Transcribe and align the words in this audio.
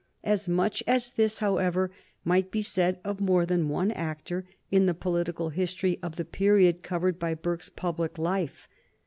As 0.23 0.49
much 0.49 0.81
as 0.87 1.11
this, 1.11 1.37
however, 1.37 1.91
might 2.25 2.49
be 2.49 2.63
said 2.63 2.99
of 3.03 3.21
more 3.21 3.45
than 3.45 3.69
one 3.69 3.91
actor 3.91 4.47
in 4.71 4.87
the 4.87 4.95
political 4.95 5.49
history 5.49 5.99
of 6.01 6.15
the 6.15 6.25
period 6.25 6.81
covered 6.81 7.19
by 7.19 7.35
Burke's 7.35 7.69
public 7.69 8.17
life. 8.17 8.67